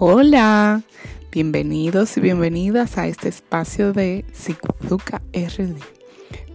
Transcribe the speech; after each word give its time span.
Hola, 0.00 0.82
bienvenidos 1.32 2.16
y 2.16 2.20
bienvenidas 2.20 2.98
a 2.98 3.08
este 3.08 3.28
espacio 3.28 3.92
de 3.92 4.24
Psicoeduca 4.32 5.22
RD. 5.32 5.74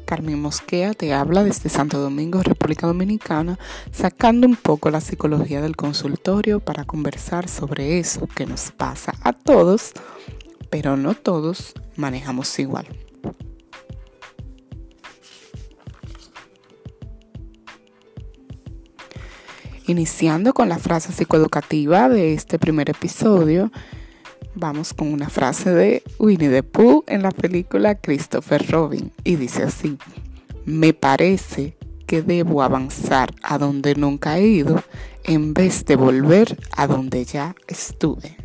Carmen 0.05 0.41
Mosquea 0.41 0.93
te 0.93 1.13
habla 1.13 1.43
desde 1.43 1.67
Santo 1.67 1.99
Domingo, 1.99 2.41
República 2.41 2.87
Dominicana, 2.87 3.59
sacando 3.91 4.47
un 4.47 4.55
poco 4.55 4.91
la 4.91 5.01
psicología 5.01 5.59
del 5.59 5.75
consultorio 5.75 6.61
para 6.61 6.85
conversar 6.85 7.49
sobre 7.49 7.99
eso 7.99 8.27
que 8.27 8.45
nos 8.45 8.71
pasa 8.71 9.11
a 9.23 9.33
todos, 9.33 9.91
pero 10.69 10.95
no 10.95 11.13
todos 11.13 11.73
manejamos 11.97 12.57
igual. 12.59 12.87
Iniciando 19.85 20.53
con 20.53 20.69
la 20.69 20.79
frase 20.79 21.11
psicoeducativa 21.11 22.07
de 22.07 22.33
este 22.33 22.57
primer 22.57 22.89
episodio, 22.89 23.69
vamos 24.55 24.93
con 24.93 25.11
una 25.11 25.29
frase 25.29 25.71
de 25.71 26.03
Winnie 26.19 26.49
the 26.49 26.63
Pooh 26.63 27.03
en 27.05 27.21
la 27.21 27.31
película 27.31 27.95
Christopher 27.95 28.65
Robin 28.71 29.11
y 29.25 29.35
dice 29.35 29.63
así, 29.63 29.97
me 30.63 30.93
parece 30.93 31.75
que 32.07 32.21
debo 32.21 32.63
avanzar 32.63 33.33
a 33.43 33.57
donde 33.57 33.95
nunca 33.95 34.37
he 34.37 34.47
ido 34.47 34.81
en 35.25 35.53
vez 35.53 35.83
de 35.83 35.97
volver 35.97 36.57
a 36.77 36.87
donde 36.87 37.25
ya 37.25 37.53
estuve. 37.67 38.37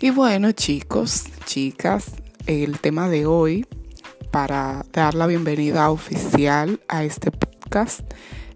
Y 0.00 0.10
bueno 0.10 0.50
chicos, 0.50 1.26
chicas, 1.44 2.10
el 2.46 2.80
tema 2.80 3.08
de 3.08 3.24
hoy 3.26 3.66
para 4.32 4.84
dar 4.92 5.14
la 5.14 5.28
bienvenida 5.28 5.90
oficial 5.90 6.80
a 6.88 7.04
este 7.04 7.30
podcast 7.30 8.00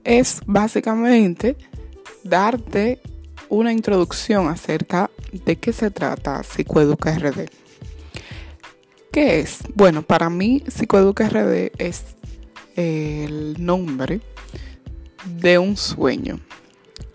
es 0.05 0.41
básicamente 0.47 1.57
darte 2.25 3.01
una 3.49 3.73
introducción 3.73 4.49
acerca 4.49 5.11
de 5.33 5.57
qué 5.57 5.73
se 5.73 5.91
trata 5.91 6.43
Psicoeduca 6.43 7.17
RD. 7.19 7.49
¿Qué 9.13 9.41
es? 9.41 9.59
Bueno, 9.75 10.03
para 10.03 10.31
mí 10.31 10.63
Psicoeduca 10.69 11.29
RD 11.29 11.73
es 11.79 12.17
el 12.77 13.57
nombre 13.59 14.21
de 15.39 15.59
un 15.59 15.77
sueño. 15.77 16.41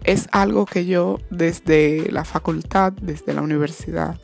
Es 0.03 0.27
algo 0.31 0.66
que 0.66 0.85
yo 0.85 1.19
desde 1.29 2.11
la 2.11 2.23
facultad, 2.23 2.94
desde 2.94 3.33
la 3.33 3.41
universidad, 3.41 4.19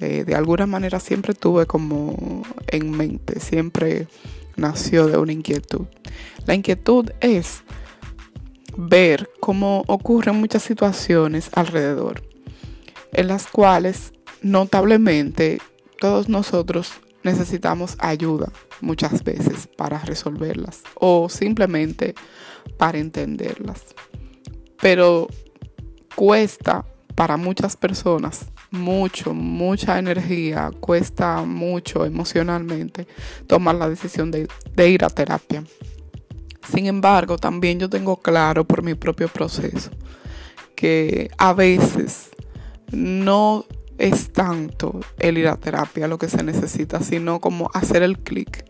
eh, 0.00 0.24
de 0.24 0.34
alguna 0.34 0.66
manera 0.66 1.00
siempre 1.00 1.32
tuve 1.32 1.64
como 1.64 2.42
en 2.68 2.90
mente, 2.90 3.40
siempre 3.40 4.08
nació 4.56 5.06
de 5.06 5.16
una 5.16 5.32
inquietud. 5.32 5.86
La 6.44 6.54
inquietud 6.54 7.10
es 7.20 7.62
ver 8.76 9.30
cómo 9.40 9.84
ocurren 9.86 10.40
muchas 10.40 10.62
situaciones 10.62 11.50
alrededor, 11.54 12.22
en 13.12 13.28
las 13.28 13.46
cuales 13.46 14.12
notablemente 14.42 15.60
todos 15.98 16.28
nosotros 16.28 16.92
necesitamos 17.22 17.96
ayuda 17.98 18.52
muchas 18.80 19.24
veces 19.24 19.66
para 19.66 19.98
resolverlas 19.98 20.82
o 20.94 21.28
simplemente 21.28 22.14
para 22.76 22.98
entenderlas. 22.98 23.82
Pero 24.80 25.28
cuesta 26.14 26.84
para 27.14 27.36
muchas 27.36 27.76
personas 27.76 28.46
mucho, 28.70 29.34
mucha 29.34 29.98
energía, 29.98 30.70
cuesta 30.80 31.42
mucho 31.42 32.04
emocionalmente 32.04 33.06
tomar 33.46 33.76
la 33.76 33.88
decisión 33.88 34.30
de, 34.30 34.48
ir 34.88 35.04
a 35.04 35.10
terapia. 35.10 35.64
Sin 36.70 36.86
embargo, 36.86 37.36
también 37.36 37.78
yo 37.78 37.88
tengo 37.88 38.16
claro 38.16 38.64
por 38.64 38.82
mi 38.82 38.94
propio 38.94 39.28
proceso 39.28 39.90
que 40.74 41.30
a 41.38 41.52
veces 41.52 42.30
no 42.92 43.64
es 43.98 44.32
tanto 44.32 45.00
el 45.18 45.38
ir 45.38 45.48
a 45.48 45.56
terapia 45.56 46.08
lo 46.08 46.18
que 46.18 46.28
se 46.28 46.42
necesita, 46.42 47.00
sino 47.00 47.40
como 47.40 47.70
hacer 47.72 48.02
el 48.02 48.18
clic 48.18 48.64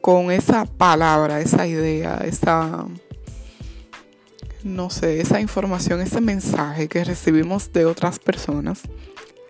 con 0.00 0.30
esa 0.30 0.64
palabra, 0.64 1.40
esa 1.40 1.66
idea, 1.66 2.18
esa, 2.18 2.86
no 4.62 4.88
sé, 4.88 5.20
esa 5.20 5.40
información, 5.40 6.00
ese 6.00 6.20
mensaje 6.20 6.88
que 6.88 7.04
recibimos 7.04 7.72
de 7.72 7.86
otras 7.86 8.18
personas 8.18 8.82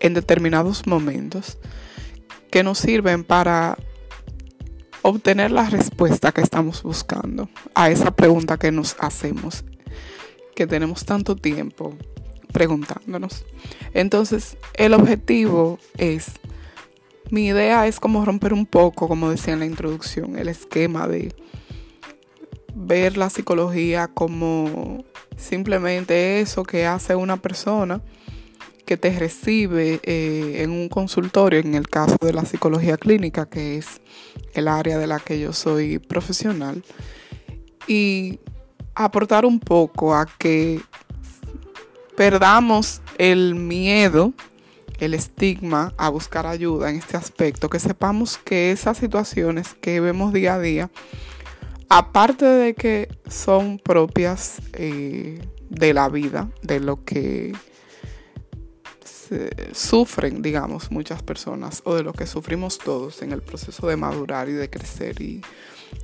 en 0.01 0.15
determinados 0.15 0.87
momentos 0.87 1.59
que 2.51 2.63
nos 2.63 2.79
sirven 2.79 3.23
para 3.23 3.77
obtener 5.09 5.53
la 5.53 5.71
respuesta 5.71 6.33
que 6.33 6.41
estamos 6.41 6.83
buscando 6.83 7.49
a 7.75 7.91
esa 7.91 8.11
pregunta 8.11 8.59
que 8.59 8.73
nos 8.73 8.97
hacemos, 8.99 9.65
que 10.57 10.67
tenemos 10.67 11.05
tanto 11.05 11.37
tiempo 11.37 11.95
preguntándonos. 12.53 13.45
Entonces, 13.95 14.57
el 14.75 14.95
objetivo 14.95 15.79
es, 15.97 16.33
mi 17.31 17.47
idea 17.47 17.87
es 17.87 18.01
como 18.01 18.25
romper 18.25 18.53
un 18.53 18.67
poco, 18.67 19.07
como 19.07 19.31
decía 19.31 19.55
en 19.55 19.61
la 19.61 19.67
introducción, 19.67 20.37
el 20.37 20.49
esquema 20.49 21.07
de 21.07 21.33
ver 22.75 23.17
la 23.17 23.31
psicología 23.31 24.09
como 24.09 25.05
simplemente 25.37 26.41
eso 26.41 26.65
que 26.65 26.85
hace 26.85 27.15
una 27.15 27.37
persona 27.37 28.03
que 28.87 28.97
te 28.97 29.17
recibe 29.17 30.01
eh, 30.05 30.63
en 30.63 30.71
un 30.71 30.89
consultorio, 30.89 31.59
en 31.59 31.75
el 31.75 31.89
caso 31.89 32.17
de 32.21 32.33
la 32.33 32.45
psicología 32.45 32.97
clínica, 32.97 33.47
que 33.47 33.79
es 33.79 34.01
el 34.59 34.69
área 34.69 34.99
de 34.99 35.07
la 35.07 35.21
que 35.21 35.39
yo 35.39 35.53
soy 35.53 35.99
profesional, 35.99 36.83
y 37.87 38.41
aportar 38.95 39.45
un 39.45 39.61
poco 39.61 40.15
a 40.15 40.27
que 40.27 40.81
perdamos 42.17 43.03
el 43.19 43.55
miedo, 43.55 44.33
el 44.99 45.15
estigma 45.15 45.93
a 45.99 46.09
buscar 46.09 46.47
ayuda 46.47 46.91
en 46.91 46.97
este 46.97 47.17
aspecto, 47.17 47.69
que 47.69 47.79
sepamos 47.79 48.39
que 48.39 48.73
esas 48.73 48.97
situaciones 48.97 49.75
que 49.75 50.01
vemos 50.01 50.33
día 50.33 50.55
a 50.55 50.61
día, 50.61 50.91
aparte 51.89 52.47
de 52.47 52.75
que 52.75 53.09
son 53.29 53.79
propias 53.79 54.61
eh, 54.73 55.41
de 55.69 55.95
la 55.95 56.09
vida, 56.09 56.49
de 56.63 56.81
lo 56.81 57.05
que 57.05 57.53
sufren, 59.73 60.43
digamos, 60.43 60.91
muchas 60.91 61.23
personas 61.23 61.83
o 61.85 61.95
de 61.95 62.03
lo 62.03 62.13
que 62.13 62.27
sufrimos 62.27 62.79
todos 62.79 63.23
en 63.23 63.33
el 63.33 63.43
proceso 63.43 63.87
de 63.87 63.97
madurar 63.97 64.49
y 64.49 64.53
de 64.53 64.71
crecer 64.71 65.21
y, 65.21 65.43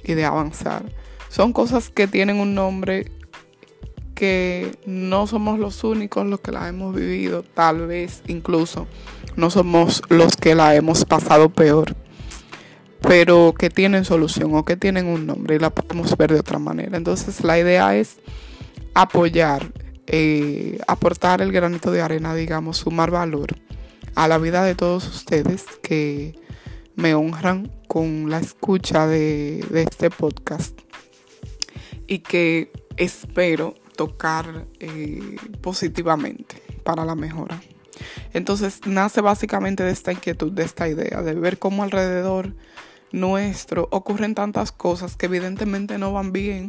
y 0.04 0.14
de 0.14 0.24
avanzar. 0.24 0.84
Son 1.28 1.52
cosas 1.52 1.90
que 1.90 2.06
tienen 2.06 2.38
un 2.38 2.54
nombre 2.54 3.10
que 4.14 4.78
no 4.86 5.26
somos 5.26 5.58
los 5.58 5.82
únicos 5.82 6.26
los 6.26 6.40
que 6.40 6.52
la 6.52 6.68
hemos 6.68 6.94
vivido, 6.94 7.42
tal 7.42 7.86
vez 7.86 8.22
incluso 8.28 8.86
no 9.34 9.50
somos 9.50 10.02
los 10.08 10.36
que 10.36 10.54
la 10.54 10.74
hemos 10.74 11.04
pasado 11.04 11.48
peor, 11.48 11.96
pero 13.00 13.54
que 13.58 13.70
tienen 13.70 14.04
solución 14.04 14.54
o 14.54 14.64
que 14.64 14.76
tienen 14.76 15.06
un 15.06 15.26
nombre 15.26 15.56
y 15.56 15.58
la 15.58 15.70
podemos 15.70 16.16
ver 16.16 16.32
de 16.32 16.40
otra 16.40 16.58
manera. 16.58 16.96
Entonces 16.96 17.42
la 17.42 17.58
idea 17.58 17.96
es 17.96 18.18
apoyar 18.94 19.72
eh, 20.14 20.78
aportar 20.86 21.40
el 21.40 21.52
granito 21.52 21.90
de 21.90 22.02
arena, 22.02 22.34
digamos, 22.34 22.76
sumar 22.76 23.10
valor 23.10 23.48
a 24.14 24.28
la 24.28 24.36
vida 24.36 24.62
de 24.62 24.74
todos 24.74 25.08
ustedes 25.08 25.64
que 25.82 26.38
me 26.96 27.14
honran 27.14 27.72
con 27.88 28.28
la 28.28 28.38
escucha 28.38 29.06
de, 29.06 29.64
este 29.72 30.10
podcast 30.10 30.78
y 32.06 32.18
que 32.18 32.70
espero 32.98 33.74
tocar 33.96 34.66
eh, 34.80 35.36
positivamente 35.62 36.62
para 36.84 37.06
la 37.06 37.14
mejora. 37.14 37.62
Entonces 38.34 38.80
nace 38.84 39.22
básicamente 39.22 39.82
de 39.82 39.92
esta 39.92 40.12
inquietud, 40.12 40.52
de 40.52 40.64
esta 40.64 40.88
idea, 40.88 41.22
de 41.22 41.32
ver 41.32 41.58
cómo 41.58 41.84
alrededor 41.84 42.54
nuestro 43.12 43.88
ocurren 43.90 44.34
tantas 44.34 44.72
cosas 44.72 45.16
que 45.16 45.24
evidentemente 45.24 45.96
no 45.96 46.12
van 46.12 46.32
bien, 46.32 46.68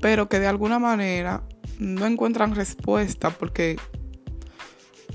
pero 0.00 0.28
que 0.28 0.40
de 0.40 0.48
alguna 0.48 0.80
manera 0.80 1.44
no 1.78 2.06
encuentran 2.06 2.54
respuesta 2.54 3.30
porque 3.30 3.76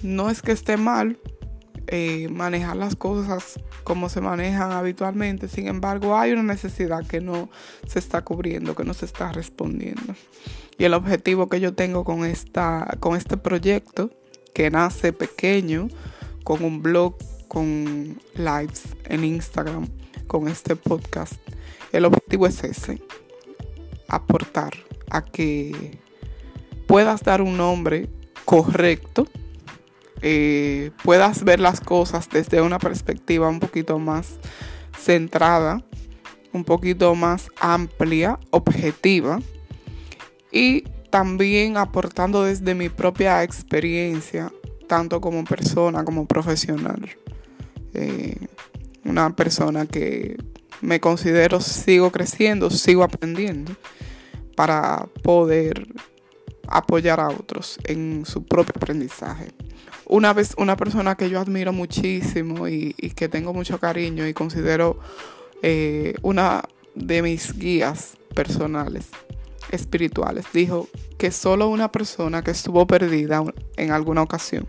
no 0.03 0.29
es 0.29 0.41
que 0.41 0.51
esté 0.51 0.77
mal 0.77 1.19
eh, 1.87 2.27
manejar 2.29 2.75
las 2.75 2.95
cosas 2.95 3.59
como 3.83 4.09
se 4.09 4.21
manejan 4.21 4.71
habitualmente, 4.71 5.47
sin 5.47 5.67
embargo 5.67 6.15
hay 6.15 6.31
una 6.31 6.43
necesidad 6.43 7.05
que 7.07 7.19
no 7.19 7.49
se 7.87 7.97
está 7.97 8.21
cubriendo, 8.23 8.75
que 8.75 8.83
no 8.83 8.93
se 8.93 9.05
está 9.05 9.31
respondiendo. 9.31 10.13
Y 10.77 10.83
el 10.83 10.93
objetivo 10.93 11.49
que 11.49 11.59
yo 11.59 11.73
tengo 11.73 12.03
con, 12.03 12.25
esta, 12.25 12.95
con 12.99 13.17
este 13.17 13.37
proyecto, 13.37 14.11
que 14.53 14.69
nace 14.69 15.13
pequeño, 15.13 15.87
con 16.43 16.63
un 16.63 16.83
blog, 16.83 17.15
con 17.47 18.19
lives 18.35 18.83
en 19.05 19.23
Instagram, 19.23 19.87
con 20.27 20.47
este 20.47 20.75
podcast, 20.75 21.41
el 21.91 22.05
objetivo 22.05 22.45
es 22.45 22.63
ese, 22.63 23.01
aportar 24.07 24.73
a 25.09 25.25
que 25.25 25.97
puedas 26.89 27.21
dar 27.21 27.43
un 27.43 27.55
nombre 27.55 28.09
correcto, 28.45 29.27
eh, 30.23 30.89
puedas 31.03 31.43
ver 31.43 31.59
las 31.59 31.81
cosas 31.81 32.27
desde 32.31 32.63
una 32.63 32.79
perspectiva 32.79 33.47
un 33.47 33.59
poquito 33.59 33.99
más 33.99 34.39
centrada, 34.97 35.83
un 36.51 36.63
poquito 36.63 37.13
más 37.13 37.49
amplia, 37.59 38.39
objetiva, 38.49 39.39
y 40.51 40.81
también 41.11 41.77
aportando 41.77 42.43
desde 42.43 42.73
mi 42.73 42.89
propia 42.89 43.43
experiencia, 43.43 44.51
tanto 44.87 45.21
como 45.21 45.43
persona 45.43 46.03
como 46.03 46.25
profesional. 46.25 47.07
Eh, 47.93 48.35
una 49.05 49.35
persona 49.35 49.85
que 49.85 50.37
me 50.81 50.99
considero 50.99 51.61
sigo 51.61 52.11
creciendo, 52.11 52.71
sigo 52.71 53.03
aprendiendo 53.03 53.75
para 54.55 55.07
poder 55.21 55.85
apoyar 56.69 57.19
a 57.19 57.29
otros 57.29 57.79
en 57.83 58.25
su 58.25 58.43
propio 58.43 58.73
aprendizaje. 58.75 59.47
Una 60.05 60.33
vez, 60.33 60.53
una 60.57 60.75
persona 60.75 61.15
que 61.15 61.29
yo 61.29 61.39
admiro 61.39 61.73
muchísimo 61.73 62.67
y, 62.67 62.93
que 63.15 63.29
tengo 63.29 63.53
mucho 63.53 63.79
cariño 63.79 64.27
y 64.27 64.33
considero 64.33 64.99
eh, 65.61 66.15
una 66.21 66.63
de 66.95 67.21
mis 67.21 67.57
guías 67.57 68.17
personales, 68.33 69.07
espirituales, 69.71 70.45
dijo 70.53 70.87
que 71.17 71.31
solo 71.31 71.69
una 71.69 71.91
persona 71.91 72.41
que 72.43 72.51
estuvo 72.51 72.85
perdida 72.87 73.43
en 73.77 73.91
alguna 73.91 74.21
ocasión 74.21 74.67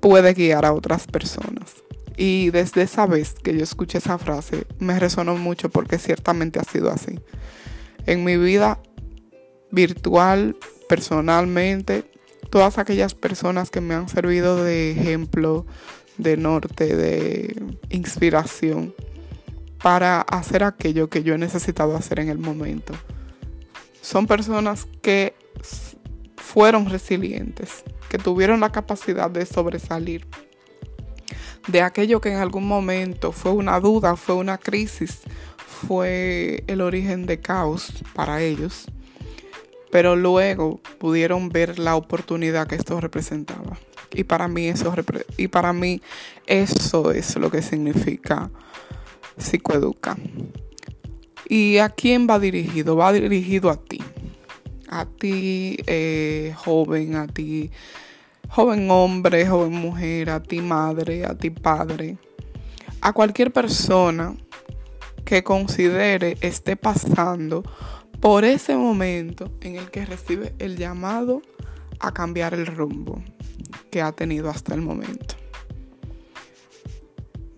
puede 0.00 0.32
guiar 0.34 0.64
a 0.64 0.72
otras 0.72 1.06
personas. 1.06 1.82
Y 2.16 2.50
desde 2.50 2.82
esa 2.82 3.06
vez 3.06 3.34
que 3.34 3.56
yo 3.56 3.62
escuché 3.62 3.98
esa 3.98 4.18
frase, 4.18 4.66
me 4.78 4.98
resonó 4.98 5.36
mucho 5.36 5.68
porque 5.68 5.98
ciertamente 5.98 6.58
ha 6.58 6.64
sido 6.64 6.90
así. 6.90 7.20
En 8.06 8.24
mi 8.24 8.36
vida 8.36 8.80
virtual, 9.70 10.56
personalmente, 10.88 12.04
todas 12.50 12.78
aquellas 12.78 13.14
personas 13.14 13.70
que 13.70 13.80
me 13.80 13.94
han 13.94 14.08
servido 14.08 14.62
de 14.62 14.92
ejemplo, 14.92 15.66
de 16.16 16.36
norte, 16.36 16.96
de 16.96 17.62
inspiración 17.90 18.94
para 19.82 20.22
hacer 20.22 20.64
aquello 20.64 21.08
que 21.08 21.22
yo 21.22 21.34
he 21.34 21.38
necesitado 21.38 21.96
hacer 21.96 22.20
en 22.20 22.28
el 22.28 22.38
momento. 22.38 22.94
Son 24.00 24.26
personas 24.26 24.88
que 25.02 25.34
fueron 26.36 26.88
resilientes, 26.88 27.84
que 28.08 28.18
tuvieron 28.18 28.60
la 28.60 28.72
capacidad 28.72 29.30
de 29.30 29.46
sobresalir 29.46 30.26
de 31.68 31.82
aquello 31.82 32.20
que 32.20 32.30
en 32.30 32.38
algún 32.38 32.66
momento 32.66 33.30
fue 33.30 33.52
una 33.52 33.78
duda, 33.78 34.16
fue 34.16 34.34
una 34.34 34.58
crisis, 34.58 35.20
fue 35.86 36.64
el 36.66 36.80
origen 36.80 37.26
de 37.26 37.40
caos 37.40 37.92
para 38.14 38.42
ellos, 38.42 38.86
pero 39.90 40.16
luego 40.16 40.80
pudieron 40.98 41.48
ver 41.48 41.78
la 41.78 41.96
oportunidad 41.96 42.66
que 42.66 42.76
esto 42.76 43.00
representaba. 43.00 43.78
Y 44.12 44.24
para 44.24 44.48
mí 44.48 44.68
eso, 46.46 47.12
es 47.12 47.36
lo 47.36 47.50
que 47.50 47.62
significa 47.62 48.50
psicoeduca. 49.36 50.16
¿Y 51.48 51.78
a 51.78 51.88
quién 51.88 52.26
va 52.28 52.38
dirigido? 52.38 52.96
Va 52.96 53.12
dirigido 53.12 53.70
a 53.70 53.76
ti. 53.76 54.00
A 54.90 55.04
ti, 55.04 55.76
eh, 55.86 56.54
joven, 56.56 57.16
a 57.16 57.26
ti 57.26 57.70
joven 58.48 58.90
hombre, 58.90 59.46
joven 59.46 59.72
mujer, 59.72 60.30
a 60.30 60.42
ti 60.42 60.60
madre, 60.60 61.24
a 61.24 61.34
ti 61.36 61.50
padre, 61.50 62.16
a 63.00 63.12
cualquier 63.12 63.52
persona 63.52 64.34
que 65.24 65.44
considere 65.44 66.38
esté 66.40 66.76
pasando 66.76 67.62
por 68.20 68.44
ese 68.44 68.76
momento 68.76 69.50
en 69.60 69.76
el 69.76 69.90
que 69.90 70.04
recibe 70.04 70.54
el 70.58 70.76
llamado 70.76 71.42
a 72.00 72.12
cambiar 72.12 72.54
el 72.54 72.66
rumbo 72.66 73.22
que 73.90 74.02
ha 74.02 74.12
tenido 74.12 74.50
hasta 74.50 74.74
el 74.74 74.82
momento. 74.82 75.36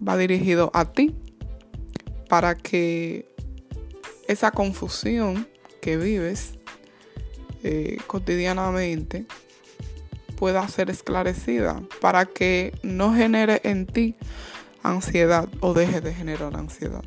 Va 0.06 0.16
dirigido 0.16 0.70
a 0.74 0.86
ti 0.86 1.14
para 2.28 2.54
que 2.54 3.26
esa 4.28 4.50
confusión 4.50 5.48
que 5.82 5.96
vives 5.96 6.58
eh, 7.62 7.98
cotidianamente 8.06 9.26
pueda 10.36 10.66
ser 10.68 10.88
esclarecida 10.88 11.82
para 12.00 12.24
que 12.24 12.72
no 12.82 13.12
genere 13.12 13.60
en 13.64 13.86
ti 13.86 14.16
ansiedad 14.82 15.48
o 15.60 15.74
deje 15.74 16.00
de 16.00 16.14
generar 16.14 16.56
ansiedad 16.56 17.04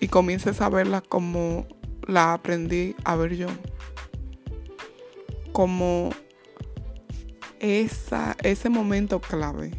y 0.00 0.08
comiences 0.08 0.60
a 0.60 0.68
verla 0.68 1.00
como 1.00 1.66
la 2.06 2.32
aprendí 2.32 2.94
a 3.04 3.16
ver 3.16 3.36
yo 3.36 3.48
como 5.52 6.10
esa, 7.60 8.36
ese 8.42 8.68
momento 8.68 9.20
clave 9.20 9.72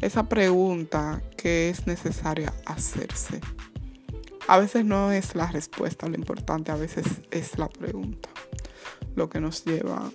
esa 0.00 0.28
pregunta 0.28 1.22
que 1.36 1.70
es 1.70 1.86
necesaria 1.86 2.52
hacerse 2.66 3.40
a 4.48 4.58
veces 4.58 4.84
no 4.84 5.12
es 5.12 5.34
la 5.34 5.46
respuesta 5.46 6.08
lo 6.08 6.16
importante 6.16 6.70
a 6.70 6.76
veces 6.76 7.06
es 7.30 7.58
la 7.58 7.68
pregunta 7.68 8.28
lo 9.14 9.28
que 9.28 9.40
nos 9.40 9.64
lleva 9.64 10.10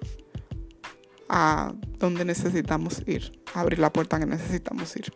a 1.32 1.74
donde 1.98 2.26
necesitamos 2.26 3.02
ir, 3.08 3.32
abrir 3.54 3.80
la 3.80 3.94
puerta 3.94 4.20
que 4.20 4.26
necesitamos 4.26 4.96
ir. 4.98 5.14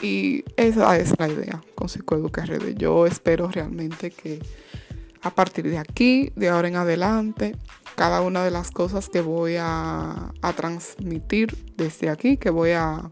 Y 0.00 0.44
esa 0.56 0.96
es 0.96 1.18
la 1.18 1.28
idea 1.28 1.60
con 1.74 1.88
Psicoeduca. 1.88 2.44
Yo 2.76 3.04
espero 3.04 3.48
realmente 3.48 4.12
que 4.12 4.40
a 5.22 5.30
partir 5.30 5.68
de 5.68 5.78
aquí, 5.78 6.32
de 6.36 6.48
ahora 6.48 6.68
en 6.68 6.76
adelante, 6.76 7.56
cada 7.96 8.20
una 8.20 8.44
de 8.44 8.50
las 8.50 8.70
cosas 8.70 9.08
que 9.08 9.20
voy 9.20 9.56
a, 9.58 10.32
transmitir 10.56 11.56
desde 11.76 12.10
aquí, 12.10 12.36
que 12.36 12.50
voy 12.50 12.70
a, 12.70 13.08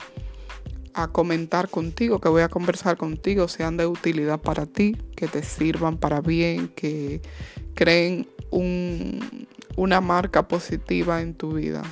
comentar 1.13 1.69
contigo, 1.69 2.21
que 2.21 2.31
voy 2.31 2.41
a 2.41 2.49
conversar 2.49 2.97
contigo, 2.97 3.49
sean 3.49 3.77
de 3.77 3.87
utilidad 3.87 4.41
para 4.41 4.65
ti, 4.65 4.97
que 5.15 5.29
te 5.29 5.43
sirvan 5.43 5.99
para 5.99 6.23
bien, 6.23 6.69
que 6.69 7.21
creen 7.75 8.27
un, 8.51 9.47
una 9.77 10.01
marca 10.01 10.49
positiva 10.49 11.21
en 11.21 11.35
tu 11.35 11.53
vida 11.53 11.83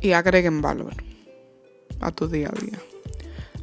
y 0.00 0.12
agreguen 0.12 0.60
valor 0.60 0.94
a 2.00 2.10
tu 2.10 2.26
día 2.26 2.48
a 2.48 2.60
día. 2.60 2.91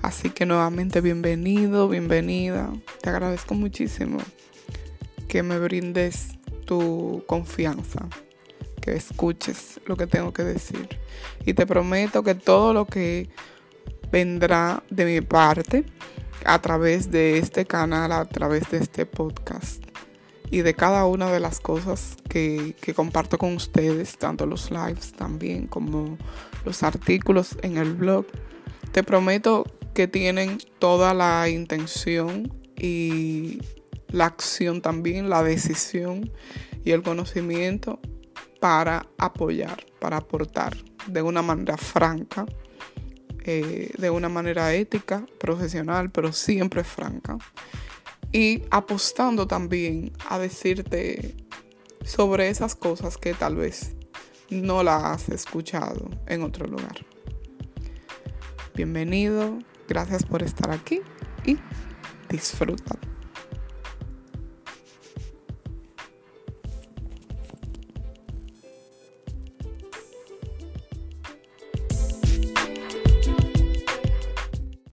Así 0.02 0.30
que 0.30 0.46
nuevamente 0.46 1.02
bienvenido, 1.02 1.90
bienvenida. 1.90 2.72
Te 3.02 3.10
agradezco 3.10 3.54
muchísimo 3.54 4.20
que 5.28 5.44
me 5.44 5.60
brindes 5.60 6.38
tu 6.66 7.24
confianza, 7.28 8.08
que 8.82 8.96
escuches 8.96 9.82
lo 9.86 9.98
que 9.98 10.08
tengo 10.08 10.32
que 10.32 10.44
decir. 10.44 10.88
Y 11.46 11.54
te 11.54 11.68
prometo 11.68 12.24
que 12.24 12.34
todo 12.34 12.74
lo 12.74 12.86
que 12.86 13.30
vendrá 14.10 14.84
de 14.90 15.06
mi 15.06 15.22
parte 15.22 15.86
a 16.46 16.62
través 16.62 17.12
de 17.12 17.38
este 17.38 17.66
canal, 17.66 18.14
a 18.14 18.24
través 18.26 18.72
de 18.72 18.78
este 18.78 19.06
podcast, 19.06 19.84
y 20.50 20.62
de 20.62 20.74
cada 20.74 21.06
una 21.06 21.30
de 21.32 21.40
las 21.40 21.60
cosas 21.60 22.16
que, 22.28 22.76
comparto 22.96 23.38
con 23.38 23.56
ustedes, 23.56 24.18
tanto 24.18 24.46
los 24.46 24.72
lives 24.72 25.12
también 25.12 25.68
como 25.68 26.18
los 26.66 26.84
artículos 26.84 27.58
en 27.62 27.78
el 27.78 27.94
blog. 27.94 28.26
Te 28.92 29.04
prometo 29.04 29.66
que 29.94 30.08
tienen 30.08 30.58
toda 30.80 31.14
la 31.14 31.50
intención 31.50 32.54
y 32.78 33.60
la 34.10 34.26
acción 34.26 34.82
también, 34.82 35.30
la 35.30 35.44
decisión 35.44 36.32
y 36.84 36.92
el 36.92 37.04
conocimiento 37.04 38.00
para 38.60 39.08
apoyar, 39.18 39.86
para 40.00 40.18
aportar 40.18 40.76
de 41.08 41.22
una 41.22 41.42
manera 41.42 41.78
franca, 41.78 42.46
eh, 43.46 43.92
de 43.98 44.10
una 44.10 44.30
manera 44.30 44.74
ética, 44.74 45.26
profesional, 45.40 46.12
pero 46.12 46.34
siempre 46.34 46.84
franca 46.84 47.38
y 48.32 48.64
apostando 48.70 49.48
también 49.48 50.12
a 50.28 50.38
decirte 50.38 51.36
sobre 52.04 52.50
esas 52.50 52.76
cosas 52.76 53.18
que 53.18 53.34
tal 53.34 53.56
vez 53.56 53.96
no 54.50 54.84
las 54.84 55.04
has 55.04 55.30
escuchado 55.30 56.10
en 56.28 56.44
otro 56.44 56.68
lugar. 56.68 57.06
Bienvenido, 58.76 59.60
gracias 59.90 60.24
por 60.24 60.44
estar 60.44 60.72
aquí 60.72 61.02
y 61.46 61.58
disfruta. 62.30 62.96